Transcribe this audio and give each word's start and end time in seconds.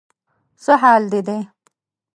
څه 0.63 0.73
حال 0.81 1.03
دې 1.11 1.21
دی؟ 1.27 1.39